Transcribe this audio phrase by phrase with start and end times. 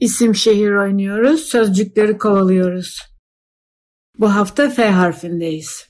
[0.00, 3.00] İsim şehir oynuyoruz, sözcükleri kovalıyoruz.
[4.18, 5.88] Bu hafta F harfindeyiz.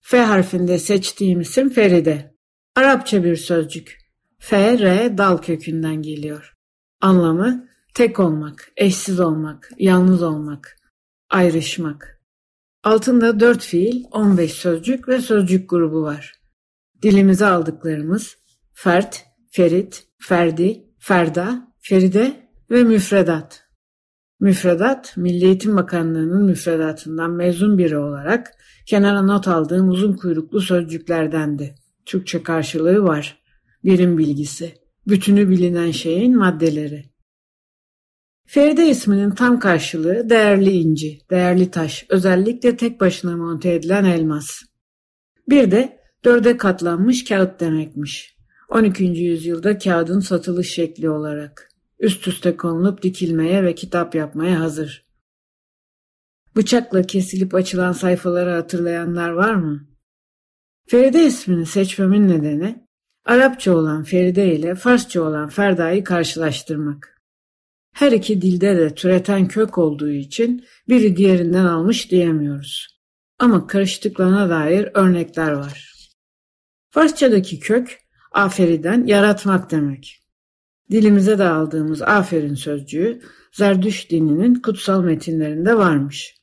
[0.00, 2.34] F harfinde seçtiğim isim Feride.
[2.76, 3.98] Arapça bir sözcük.
[4.38, 6.54] F, R dal kökünden geliyor.
[7.00, 10.76] Anlamı tek olmak, eşsiz olmak, yalnız olmak,
[11.30, 12.20] ayrışmak.
[12.84, 16.32] Altında dört fiil, 15 sözcük ve sözcük grubu var.
[17.02, 18.36] Dilimize aldıklarımız
[18.72, 23.64] fert, ferit, ferdi, ferda, feride ve müfredat.
[24.40, 28.50] Müfredat, Milli Eğitim Bakanlığı'nın müfredatından mezun biri olarak
[28.86, 31.74] kenara not aldığım uzun kuyruklu sözcüklerdendi.
[32.06, 33.38] Türkçe karşılığı var.
[33.84, 34.74] Birim bilgisi.
[35.06, 37.04] Bütünü bilinen şeyin maddeleri.
[38.46, 44.62] Feride isminin tam karşılığı değerli inci, değerli taş, özellikle tek başına monte edilen elmas.
[45.48, 48.36] Bir de dörde katlanmış kağıt demekmiş.
[48.68, 49.04] 12.
[49.04, 51.73] yüzyılda kağıdın satılış şekli olarak.
[52.04, 55.06] Üst üste konulup dikilmeye ve kitap yapmaya hazır.
[56.56, 59.88] Bıçakla kesilip açılan sayfaları hatırlayanlar var mı?
[60.86, 62.88] Feride ismini seçmemin nedeni
[63.24, 67.22] Arapça olan Feride ile Farsça olan Ferda'yı karşılaştırmak.
[67.92, 73.00] Her iki dilde de türeten kök olduğu için biri diğerinden almış diyemiyoruz.
[73.38, 75.94] Ama karıştıklarına dair örnekler var.
[76.90, 77.98] Farsçadaki kök
[78.32, 80.23] aferiden yaratmak demek.
[80.90, 83.20] Dilimize de aldığımız aferin sözcüğü
[83.54, 86.34] Zerdüş dininin kutsal metinlerinde varmış.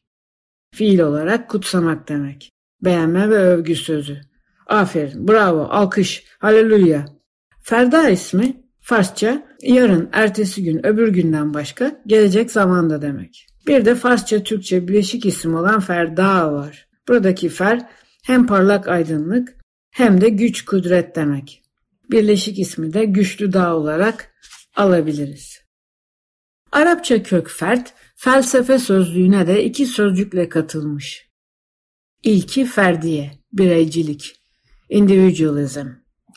[0.76, 2.52] Fiil olarak kutsamak demek.
[2.82, 4.22] Beğenme ve övgü sözü.
[4.68, 7.06] Aferin, bravo, alkış, haleluya.
[7.64, 13.48] Ferda ismi Farsça yarın, ertesi gün, öbür günden başka gelecek zamanda demek.
[13.68, 16.88] Bir de Farsça Türkçe bileşik isim olan Ferda var.
[17.08, 17.90] Buradaki fer
[18.24, 19.56] hem parlak aydınlık
[19.92, 21.61] hem de güç kudret demek.
[22.12, 24.34] Birleşik ismi de güçlü dağ olarak
[24.76, 25.60] alabiliriz.
[26.72, 31.32] Arapça kök fert felsefe sözlüğüne de iki sözcükle katılmış.
[32.24, 34.36] İlki ferdiye, bireycilik,
[34.90, 35.88] individualism.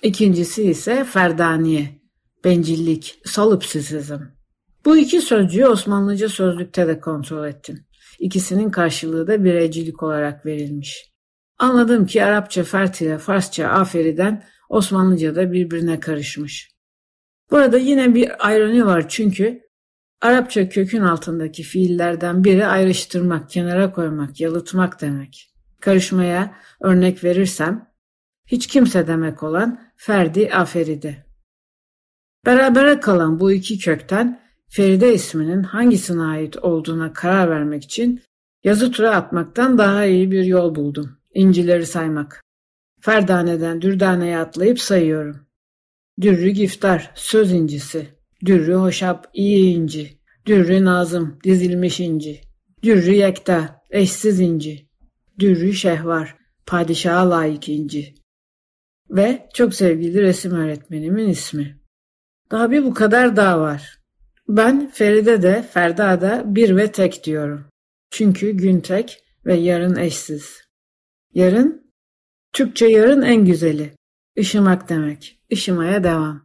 [0.03, 2.01] İkincisi ise ferdaniye,
[2.45, 4.21] bencillik, solipsizm.
[4.85, 7.87] Bu iki sözcüğü Osmanlıca sözlükte de kontrol ettim.
[8.19, 11.15] İkisinin karşılığı da bireycilik olarak verilmiş.
[11.59, 16.75] Anladım ki Arapça fert ile Farsça aferiden Osmanlıca'da birbirine karışmış.
[17.51, 19.65] Burada yine bir ayroni var çünkü
[20.21, 25.55] Arapça kökün altındaki fiillerden biri ayrıştırmak, kenara koymak, yalıtmak demek.
[25.81, 27.89] Karışmaya örnek verirsem,
[28.47, 31.27] hiç kimse demek olan Ferdi Aferide.
[32.47, 38.23] Berabere kalan bu iki kökten Feride isminin hangisine ait olduğuna karar vermek için
[38.65, 41.19] yazı tura atmaktan daha iyi bir yol buldum.
[41.35, 42.44] İncileri saymak.
[43.05, 45.47] Ferdane'den Dürdane'ye atlayıp sayıyorum.
[46.21, 48.07] Dürrü Giftar, söz incisi.
[48.45, 50.19] Dürrü Hoşap, iyi inci.
[50.47, 52.41] Dürrü Nazım, dizilmiş inci.
[52.83, 54.89] Dürrü Yekta, eşsiz inci.
[55.39, 58.15] Dürrü Şehvar, padişaha layık inci.
[59.11, 61.81] Ve çok sevgili resim öğretmenimin ismi.
[62.51, 63.99] Daha bir bu kadar daha var.
[64.49, 67.67] Ben Feride de Ferda da bir ve tek diyorum.
[68.11, 70.61] Çünkü gün tek ve yarın eşsiz.
[71.35, 71.84] Yarın,
[72.55, 73.93] Türkçe yarın en güzeli.
[74.37, 75.39] Işımak demek.
[75.51, 76.44] Işımaya devam.